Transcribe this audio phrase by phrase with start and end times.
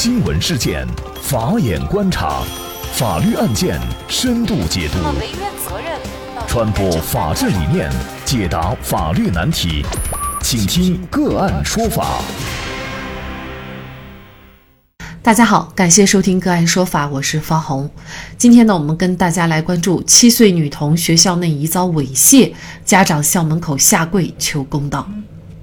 [0.00, 0.86] 新闻事件，
[1.20, 2.44] 法眼观察，
[2.92, 4.98] 法律案件深度解读，
[6.46, 7.90] 传播法治理念，
[8.24, 9.84] 解答法律难题，
[10.40, 12.20] 请听个案说法。
[15.20, 17.90] 大家好，感谢收听个案说法，我是方红。
[18.36, 22.52] 今天呢，我们跟大家来关注七岁女童学校内疑遭猥亵，
[22.84, 25.08] 家长校门口下跪求公道。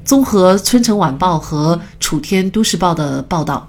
[0.03, 3.65] 综合《春城晚报》和《楚天都市报》的报道，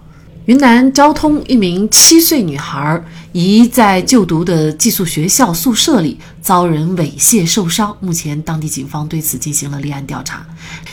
[0.47, 3.03] 云南昭通一名七岁女孩
[3.33, 7.97] 疑在就读的寄宿学校宿舍里遭人猥亵受伤。
[7.99, 10.47] 目前，当地警方对此进行了立案调查。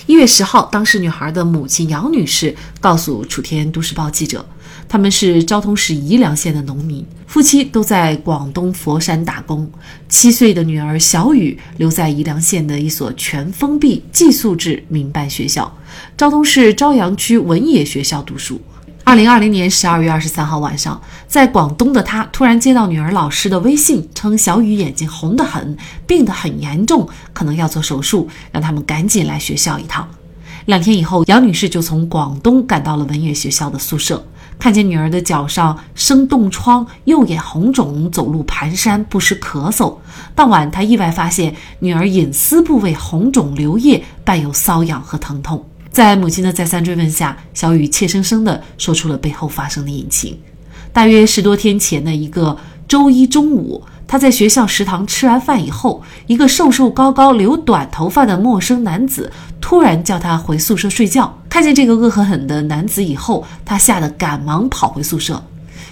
[0.08, 4.44] 一月十号，当事女孩的母亲杨女士告诉《楚天都市报》记者。
[4.90, 9.72] 他们是昭通市宜良县的农民，夫妻都在广东佛山打工。
[10.10, 15.77] 七岁的女儿小雨留在宜良县的一所全封闭寄宿制民办学校——
[16.18, 18.60] 昭通市昭阳区文野学校读书。
[19.05, 30.07] 二零二零年十二月二十三号晚上，在广东的他突然接到女儿老师的微信，称小雨眼睛红得很，病得很严重，可能要做手术，让他们赶紧来学校一趟。
[30.65, 34.26] 两天以后，杨女士就从广东赶到了文野学校的宿舍。
[34.57, 39.98] 看见女儿的脚上生冻疮，右眼红肿，走路蹒跚，不时咳嗽。
[40.34, 45.65] 当晚，他意外发现女儿隐私部位红肿流液，伴有瘙痒和疼痛。
[45.94, 50.35] 在母亲的再三追问下，小雨怯生生地说出了背后发生的隐情。
[50.91, 53.82] 大约十多天前的一个周一中午。
[54.05, 61.41] 他在学校食堂吃完饭以后，一个瘦瘦高高、留短头发的陌生男子突然叫他回宿舍睡觉。
[61.50, 65.41] 看见这个恶狠狠的男子以后，他吓得赶忙跑回宿舍。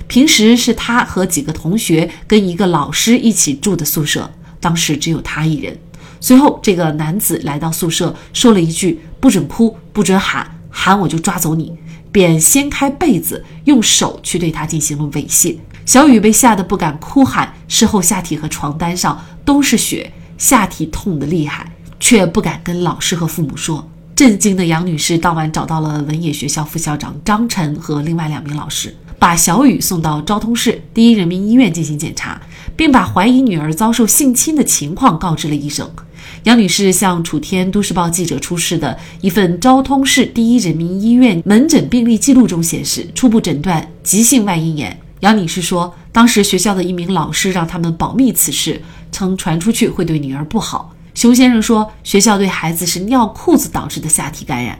[0.07, 5.75] 平时是他和几个同学跟一个老师一起住的宿舍，当时只有他一人。
[6.21, 11.73] 随后，这个男子来到宿舍，说了一句：“不准哭，不准喊，喊我就抓走你。”
[12.13, 15.55] 便掀开被子，用手去对他进行了猥亵。
[15.85, 23.89] 小雨被吓得不敢哭喊，事后下体和床单上都是血，下体痛得厉害，却不敢跟老师和父母说。
[24.13, 32.39] 震惊的杨女士当晚找到了文野学校副校长张晨和另外两名老师，把小雨送到昭通市第一人民医院进行检查，
[32.75, 35.89] 并把怀疑女儿遭受性侵的情况告知了医生。
[36.43, 44.99] 杨女士向楚天都市报记者出示的一份昭通市第一人民医院门诊病历记录中显示，初步诊断急性外阴炎。
[45.19, 48.81] 杨女士说，当时学校的一名老师让他们保密此事，
[49.11, 50.95] 称传出去会对女儿不好。
[51.13, 54.79] 熊先生说，学校对孩子是尿裤子导致的下体感染。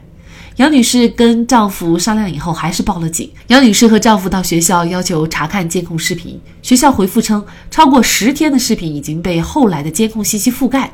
[0.56, 3.30] 杨女士跟丈夫商量以后，还是报了警。
[3.48, 10.92] 杨女士和丈夫到学校要求查看监控视频，学校回复称，超过十天的视频已经被后来的监控信息覆盖。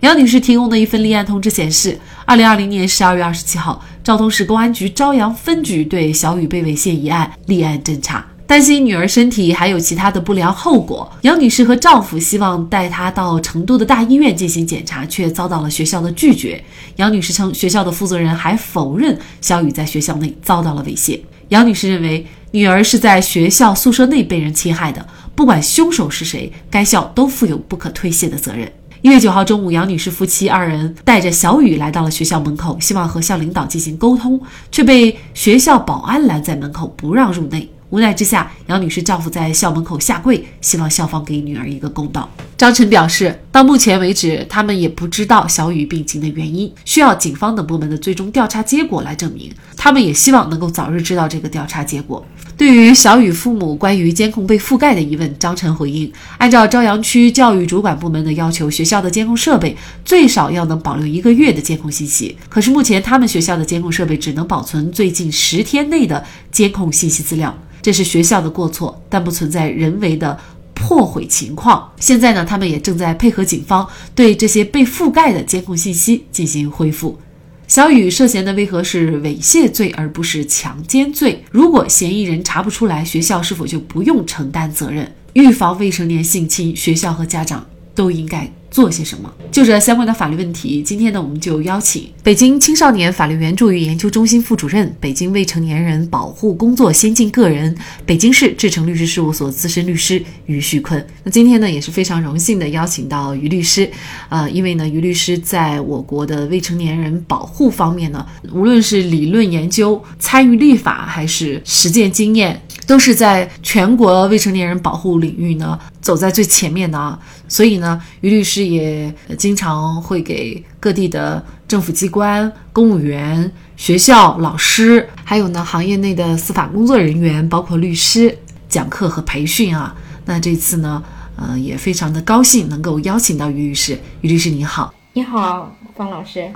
[0.00, 8.24] 杨女士提供的一份立案通知显示，二零二零年十二月二十七号，昭通市公安局朝阳分局对小雨被猥亵一案立案侦查。
[8.46, 16.64] 担心女儿身体还有其他的不良后果，杨女士和丈夫希望带她到成都的大医院进行检查，却遭到了学校的拒绝。
[16.96, 21.20] 杨女士称，学校的负责人还否认小雨在学校内遭到了猥亵。
[21.48, 28.72] 杨女士认为，女儿是在学校宿舍内被人侵害的，不管凶手是谁，该校都负有不可推卸的责任。
[29.00, 34.40] 一月九号中午，杨女士夫妻二人带着小雨来到了学校门口，希望和校领导进行沟通，
[34.72, 37.68] 却被学校保安拦在门口，不让入内。
[37.90, 42.28] 无奈之下，杨女士丈夫在校门口下跪，希望校方给女儿一个公道。
[42.56, 49.50] 张晨表示，到目前为止，他们也不知道小雨病情的原因，需要警方等部门的最终调查结果来证明。
[49.76, 52.22] 他们也希望能够早日知道这个调查结果。
[52.58, 62.36] 对于小雨父母关于监控被覆盖的疑问，张晨回应：按照朝阳区教育主管部门的要求，学校的监控设备最少要能保留一个月的监控信息。
[62.48, 70.36] 可是目前他们学校的监控设备只能保存最近十天内的监控信息资料，这是学校的过错，但不存在人为的。
[70.80, 71.90] 破毁情况。
[71.98, 77.18] 现在呢，他们也正在配合警方对这些被覆盖的监控信息进行恢复。
[77.68, 81.44] 小雨涉嫌的为何是猥亵罪而不是强奸罪？
[81.50, 85.12] 如果嫌疑人查不出来，学校是否就不用承担责任？
[85.34, 88.50] 预防未成年性侵，学校和家长都应该。
[88.70, 89.32] 做些什么？
[89.50, 97.74] 就这相关的法律问题，今天呢，我们就邀请北京青少年法律援助与研究中心副主任、北京未成年人保护工作先进个人、
[98.04, 101.04] 北京市志诚律师事务所资深律师于旭坤。
[101.24, 103.90] 那今天呢，也是非常荣幸的邀请到于律师，
[104.28, 112.60] 呃，因为呢，于律师在我国的未成年人保护方面呢，无论是理论研究、参与立法，还是实践经验。
[112.86, 117.20] 都是在全国未成年人保护领域呢走在最前面的啊。
[117.46, 128.34] 所以呢，于律师也经常会给各地的政府机关、公务员、学校、老师，还有呢行业内的司法工作人员，包括律师
[128.70, 129.94] 讲课和培训啊。
[130.24, 131.04] 那这次呢，
[131.36, 133.98] 呃，也非常的高兴能够邀请到于律师。
[134.22, 136.50] 于律师您好，你好，方老师。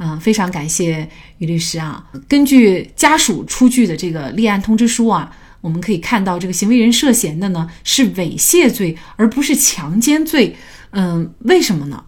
[0.00, 2.04] 嗯，非常感谢于律师啊。
[2.28, 5.28] 根据家属出具的这个立案通知书啊，
[5.60, 10.54] 我们可以看到这个行为人涉嫌的呢是猥亵罪，而不是强奸罪。
[10.90, 12.04] 嗯，为什么呢？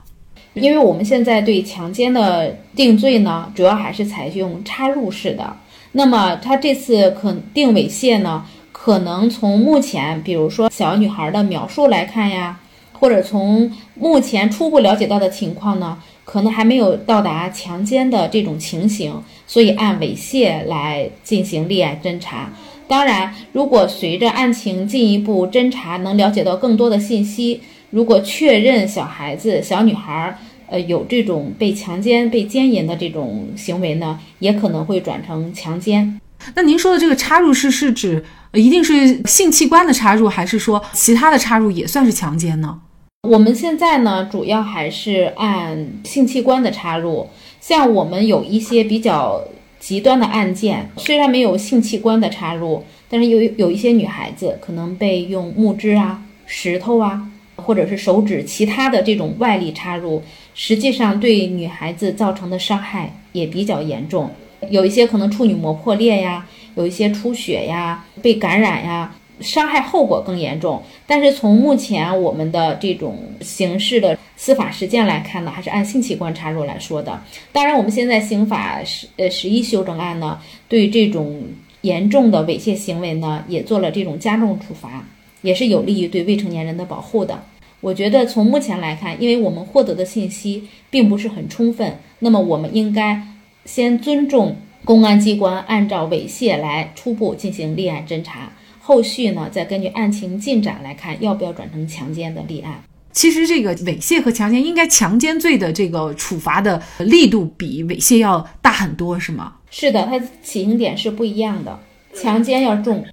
[0.55, 5.57] 因为我们现在对强奸的定罪呢，主要还是采用插入式的。
[5.93, 8.45] 那么他这次可定猥亵呢？
[8.73, 12.59] 可能从目前，比如说小女孩的描述来看呀，
[12.93, 22.51] 或者从目前初步了解到的情况呢，可能还没有到达强奸的这种情形，所以按猥亵来进行立案侦查。
[22.91, 27.61] 当然，如果随着案情进一步侦查，能了解到更多的信息，
[27.91, 36.21] 如果确认小孩子、小女孩呃有这种被强奸、被奸淫的这种行为呢，也可能会转成强奸。
[36.57, 38.25] 那您说的这个插入式是指？
[38.55, 42.81] 一定是性器官的插入，还是说其他的插入也算是强奸呢？
[43.29, 47.29] 我们现在呢，主要还是按性器官的插入。
[47.61, 49.41] 像我们有一些比较
[49.81, 60.23] 极端的案件，虽然没有性器官的插入，但是有有一些女孩子可能被用木枝啊、石头啊，或者是手指其他的这种外力插入，
[60.55, 64.31] 实际上对女孩子造成的伤害也比较严重。
[64.69, 66.47] 有一些可能处女膜破裂呀。
[66.77, 70.81] 有一些出血呀，被感染呀，伤害后果更严重。
[71.05, 77.23] 但是从目前我们的这种形式的司法实践来看呢，还是按性器官插入来说的。
[77.53, 81.45] 当然，我们现在刑法十呃十一修正案呢，对这种
[81.83, 85.05] 严重的猥亵行为呢，也做了这种加重处罚，
[85.43, 87.45] 也是有利于对未成年人的保护的。
[87.83, 93.23] 我觉得从目前来看，因为我们获得的信息并不是很充分，那么我们应该
[93.67, 94.57] 先尊重。
[94.83, 98.51] 公安机关按照猥亵来初步进行立案侦查，
[98.81, 102.83] 后续呢再根据案情进展来看要不要转成强奸的立案。
[103.13, 109.55] 其实这个猥亵和强奸，应该强奸罪的这个处罚的力度比猥亵要大很多，是吗？
[109.71, 111.79] 是的，它起刑点是不一样的，
[112.15, 113.05] 强奸要重。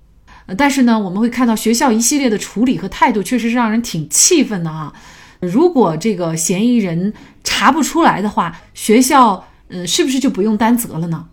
[0.55, 4.93] 但是呢，我们会看到学校一系列的处理和态度，确实是让人挺气愤的啊。
[5.39, 7.13] 如果这个嫌疑人
[7.43, 11.25] 查不出来的话，学校嗯是不是就不用担责了呢？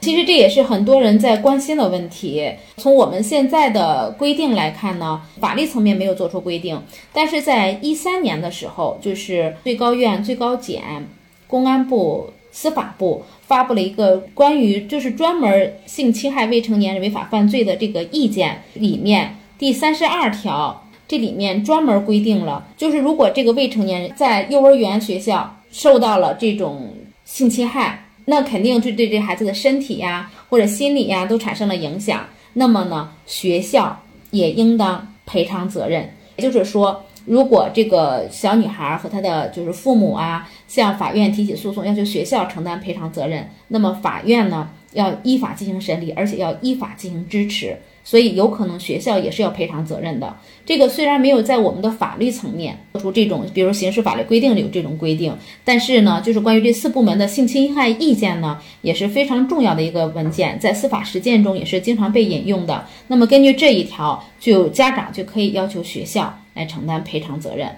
[0.00, 2.50] 其实这也是很多人在关心的问题。
[2.76, 6.80] 从我们现在的规定来看呢，法律层面没有做出规定，
[7.12, 11.06] 但是在一三年的时候，就是最高院、最高检、
[11.46, 26.94] 公安部、司法部发布了一个关于就是专门性侵害未成年人违法犯罪的这个意见，里面第三十二条，这里面专门规定了，就是如果这个未成年人在幼儿园学校受到了这种
[27.24, 28.04] 性侵害。
[28.30, 32.26] 那肯定就对这孩子的身体呀，或者心理呀，都产生了影响。
[32.52, 36.10] 那么呢，学校也应当赔偿责任。
[36.36, 47.78] 也就是说，如果这个小女孩和她的就是父母啊，向法院提起诉讼，要求学校承担赔偿责任，那么法院呢，要依法进行审理，而且要依法进行支持。
[48.08, 50.34] 所以有可能学校也是要赔偿责任的。
[50.64, 62.82] 这个虽然没有在我们的法律层面做出这种，比如刑事法律规定里有这种规定，但是呢，就是关于这四部门的性侵害意见呢，也是非常重要的一个文件，在司法实践中也是经常被引用的。
[63.08, 67.68] 那么根据这一条，就家长就可以要求学校来承担赔偿责任。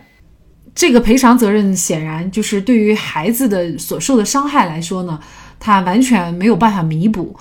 [0.76, 5.18] 这个赔偿责任显然就是对于孩子的所受的伤害来说呢，
[5.58, 7.34] 他完全没有办法弥补。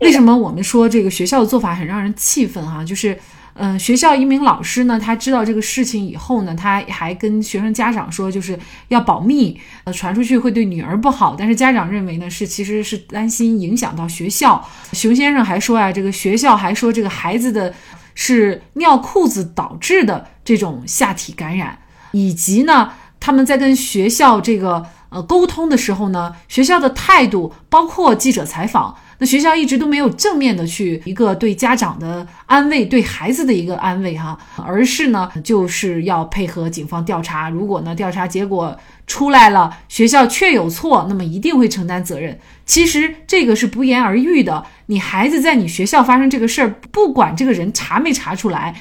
[0.00, 2.84] 为什么我们说这个学校的做法很让人气愤哈？
[2.84, 3.18] 就是，
[3.54, 11.34] 嗯，学校一名老师呢，他知道这个事情以后呢，他还跟学生家长说，就是要保密，呃，传出去会对女儿不好。
[11.38, 14.62] 但是家长认为呢，是其实是担心影响到学校。
[14.92, 17.74] 熊先生还说啊，这个学校还说这个孩子的
[18.14, 21.78] 是尿裤子导致的这种下体感染，
[22.12, 28.94] 以及呢，他们在跟学校这个呃沟通的时候呢，学校的态度，包括记者采访。
[29.18, 37.48] 那学校一直都没有正面的去一个对家长的安慰，对孩子的一个安慰哈，而是呢就是要配合警方调查。
[37.48, 42.38] 如果呢调查结果出来了，学校确有错，那么一定会承担责任。
[42.66, 44.64] 其实这个是不言而喻的。
[44.86, 48.74] 你孩子在你学校发生这个事儿，不管这个人查没查出来，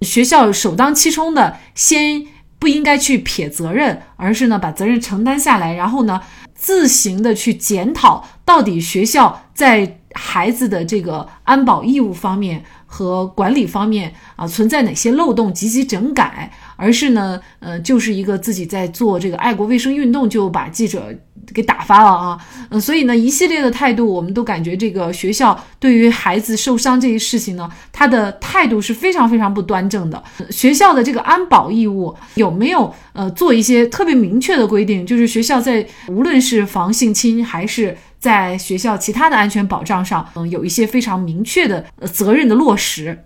[0.00, 2.24] 学校首当其冲的先
[2.58, 6.20] 不应该去撇责任，而是呢把责任承担下来，然后呢。
[6.62, 16.52] 自行的去检讨，到底学校在孩子的这个安保义务方面和管理方面啊存在哪些漏洞，积极整改。
[16.82, 21.14] 而是呢，呃，就是一个自己在做这个爱国卫生运动，就把记者
[21.54, 22.36] 给打发了啊，
[22.70, 30.20] 嗯，所以呢，一系列的态度，我们都感觉这个学校对于孩子受伤这一事情呢，他的态度是非常非常不端正的。
[30.50, 35.06] 学校的这个安保义务有没有呃做一些特别明确的规定？
[35.06, 43.24] 就是学校在无论是防性侵还是在学校其他的安全保障上，嗯，有一些非常明确的呃责任的落实。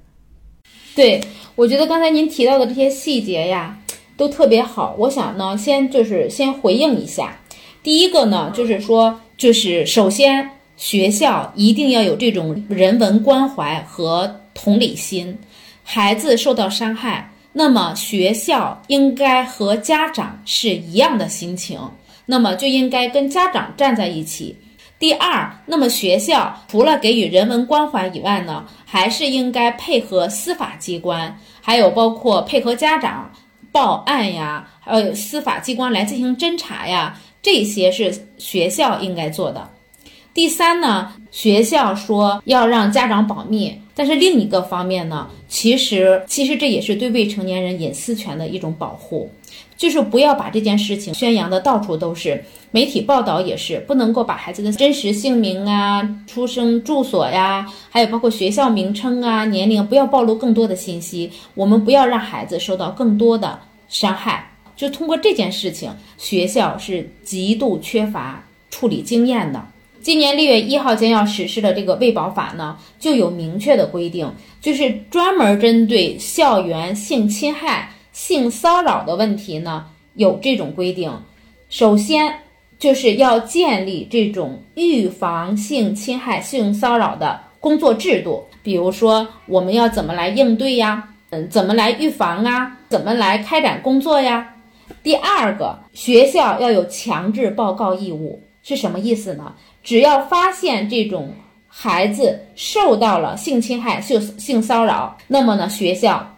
[0.94, 1.22] 对。
[1.56, 3.78] 我觉得刚才您提到的这些细节呀，
[4.14, 4.94] 都特别好。
[4.98, 7.40] 我想呢，先就是先回应一下。
[7.82, 10.46] 第一个呢，就是说，就是首先
[10.76, 15.36] 学校一定要有这种人文关怀和同理心。
[15.82, 21.80] 孩子受到伤害，那么学校应该和家长是一样的心情，
[22.26, 24.54] 那么就应该跟家长站在一起。
[24.98, 33.30] 第二，那么学校除了给予人文关怀以外呢，还是应该配合司法机关，还有包括配合家长
[33.70, 39.68] 报案呀，还有司法机关来进行侦查呀，这些是学校应该做的。
[40.32, 49.28] 第三呢，学校说要让家长保密，但是另一个方面呢，其实其实这也是对未成年人隐私权的一种保护。
[49.74, 61.30] 就是不要把这件事情宣扬的到处都是，媒体报道也是不能够把孩子的真实姓名啊、出生住所呀，还有包括学校名称啊、年龄，不要暴露更多的信息。
[61.54, 64.50] 我们不要让孩子受到更多的伤害。
[64.74, 69.62] 就通过这件事情，学校是极度缺乏处理经验的。
[70.06, 77.90] 今年六月一号将要实施的这个《卫保法》呢，就有明确的规定，就是专门针对校园性侵害。
[78.12, 79.84] 性骚扰的问题呢，
[80.14, 81.12] 有这种规定。
[81.68, 82.32] 首先，
[82.78, 88.44] 就是要建立这种预防性侵害、性骚扰的工作制度。
[88.62, 91.02] 比如说，我们要怎么来应对呀？
[91.30, 92.78] 嗯，怎么来预防啊？
[92.88, 94.54] 怎么来开展工作呀？
[95.02, 99.52] 第二个，学校要有强制报告义务，是什么意思呢？
[99.86, 101.32] 只要发现这种
[101.68, 106.32] 孩子受到了性侵害、性性骚扰，那么呢，学校。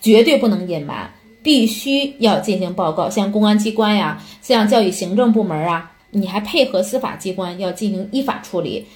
[0.00, 1.10] 绝对不能隐瞒，
[1.42, 8.86] 必须要进行报告，像公安机关呀，像教育行政部门啊，你还配合司法机关要进行依法处理。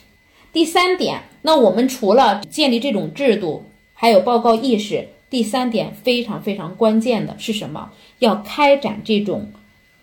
[0.53, 3.65] 第三点，那我们除了建立这种制度，
[3.95, 5.09] 还有报告意识。
[5.31, 7.91] 第三点非常非常关键的是什么？
[8.19, 9.51] 要开展这种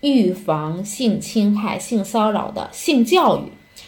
[0.01, 3.43] 预防性侵害、性骚扰的性教育，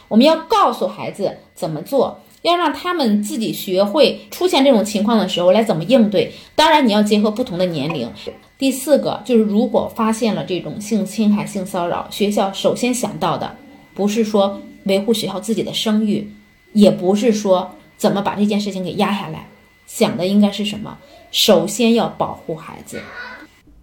[0.07, 2.19] 我们要告诉孩子怎么做。
[2.43, 6.31] 要让他们自己学会出现这种情况的时候来怎么应对。
[6.55, 8.09] 当然，你要结合不同的年龄。
[8.57, 13.53] 第四个就是，如果发现了这种性侵害、性骚扰，学校首先想到的
[13.93, 16.31] 不是说维护学校自己的声誉，
[16.71, 19.47] 也不是说怎么把这件事情给压下来，
[19.85, 20.97] 想的应该是什么？
[21.31, 23.01] 首先要保护孩子。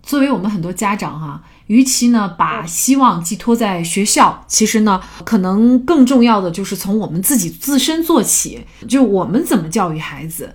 [0.04, 1.42] 作为我们很多家长哈。
[1.66, 10.54] 与其呢把希望寄托在学校，其实呢，可能更重要的就是从我们自己自身做起，就我们怎么教育孩子。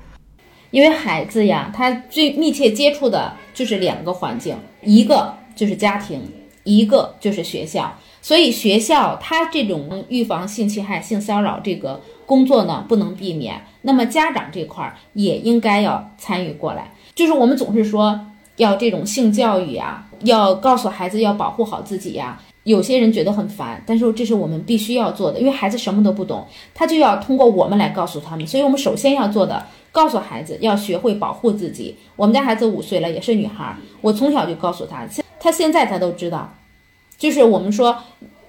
[0.69, 6.21] 因为孩子呀，他最密切接触的就是两个环境，一个就是家庭，
[6.63, 7.97] 一个就是学校。
[8.21, 13.65] 所以学校他这种预防性侵害、性骚扰这个工作呢，不能避免。
[13.81, 16.93] 那么家长这块儿也应该要参与过来。
[17.15, 18.27] 就是我们总是说
[18.59, 20.05] 要这种性教育呀。
[20.23, 22.39] 要告诉孩子要保护好自己呀。
[22.63, 28.45] 有些人觉得很烦，但是这是我们必须要做的，因为孩子什么都不懂，他就要通过我们来告诉他们。
[28.45, 31.95] 所以我们首先要做的，告诉孩子要学会保护自己。
[32.17, 35.07] 我们家孩子五岁了，也是女孩，我从小就告诉他，
[35.39, 36.53] 他现在他都知道，
[37.17, 37.97] 就是我们说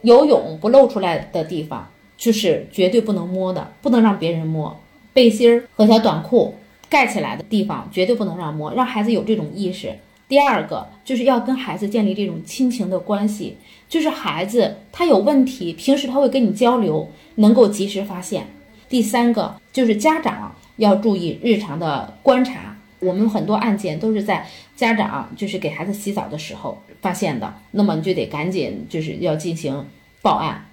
[0.02, 1.88] 游泳不露出来的地方，
[2.18, 4.76] 就是绝对不能摸的，不能让别人摸。
[5.14, 6.54] 背心儿和小短裤
[6.90, 9.96] 盖起来的地方，绝对不能让摸，让孩子有这种意识。
[10.28, 13.56] 第二个就是要跟孩子建立这种亲情的关系，
[13.88, 18.46] 就是孩子他有问题，平时他会跟你交流，能够及时发现。
[18.88, 29.86] 第三个就是家长要注意日常的观察，我们很多案件都是在家长就是给孩子洗澡的时候发现的，那么你就得赶紧就是要进行
[30.22, 30.64] 报案。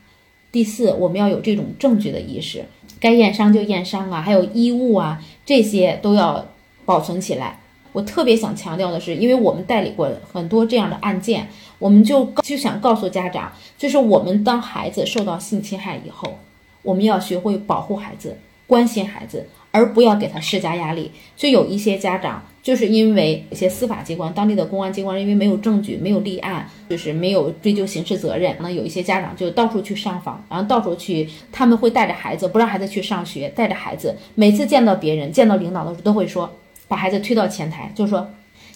[0.57, 2.65] 第四，我们要有这种证据的意识，
[2.99, 6.43] 该验伤就验伤啊，还有衣物啊这些都要
[6.83, 7.59] 保存起来。
[7.93, 11.47] 我特别想强调的是，因为我们代理过很多这样的案件，
[11.77, 16.39] 我们就就想告诉家长，就是我们当孩子受到性侵害以后，
[16.81, 18.35] 我们要学会保护孩子、
[18.65, 21.11] 关心孩子，而不要给他施加压力。
[21.35, 36.51] 就有一些家长就是因为一些司法机关、当地的公安机关因为没有证据、没有立案，就是没有追究刑事责任，那有一些家长就到处去上访，然后到处去，他们会带着孩子，不让孩子去上学，带着孩子，每次见到别人、见到领导的时候，都会说
[36.87, 38.27] 把孩子推到前台，就说，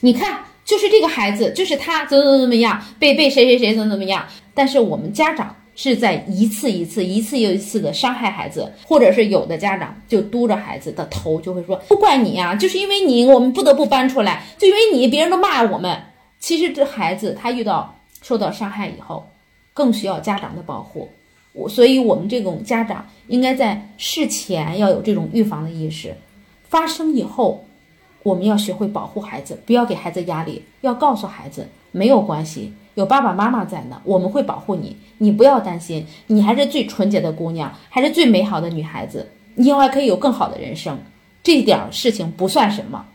[0.01, 4.25] 你看，就是这个孩子，就是他怎么怎么怎么样，被被谁谁谁怎么怎么样。
[4.53, 5.55] 但是我们家长。
[5.83, 15.99] 是在一次一次、一次又一次的伤害孩子，或者是有的家长就督着孩子的头，就会说不怪你呀，就是因为你，我们不得不搬出来，就因为你，别人都骂我们。
[16.39, 19.27] 其实这孩子他遇到受到伤害以后，
[19.73, 21.09] 更需要家长的保护。
[21.53, 26.15] 我，所以我们这种家长应该在事前要有这种预防的意识，
[26.69, 27.65] 发生以后，
[28.23, 32.73] 我们要学会保护孩子，不要给孩子压力，要告诉孩子没有关系。
[32.95, 40.99] 有爸爸妈妈在呢，我们会保护你，你不要担心，你还是最纯洁的姑娘，还是最美好的女孩子，你以后还可以有更好的人生，
[41.41, 43.05] 这点事情不算什么。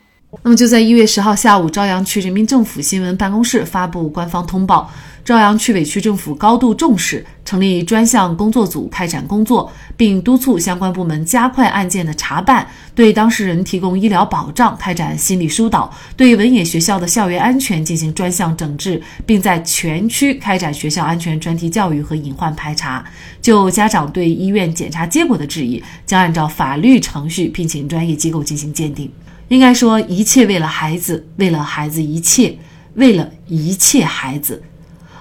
[0.42, 4.90] 那么就在一月十号下午，朝阳区人民政府新闻办公室发布官方通报。
[5.26, 12.64] 朝阳区委区政府高度重视，成立专项工作组开展工作，并督促相关部门加快案件的查办，
[12.94, 23.04] 对当事人提供医疗保障，开展心理疏导，对文野学校的校园安全进行专项整治，并在全区开展学校安全专题教育和隐患排查。
[23.42, 29.10] 就家长对医院检查结果的质疑，将按照法律程序聘请专业机构进行鉴定。
[29.48, 32.56] 应该说，一切为了孩子，为了孩子一切，
[32.94, 34.62] 为了一切孩子。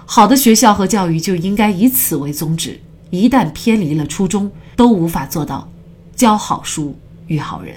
[0.05, 5.69] 好的学校和教育就应该以此为宗旨，一旦偏离了初衷，都无法做到
[6.15, 6.95] 教好书
[7.27, 7.75] 育好人。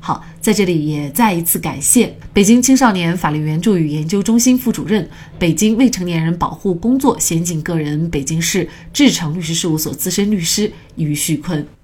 [0.00, 5.08] 好，在这里也再一次感谢北京青少年法律援助与研究中心副主任、
[5.38, 11.64] 北京未成年人保护工作先进个人北京市志诚律师事务所资深律师于旭坤。